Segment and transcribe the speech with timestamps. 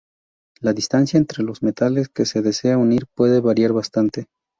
[0.61, 4.25] La distancia entre los metales que se desea unir puede variar bastante.